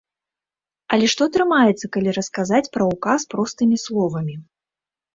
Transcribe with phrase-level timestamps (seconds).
[0.97, 4.35] Але што атрымаецца, калі расказаць пра ўказ простымі словамі?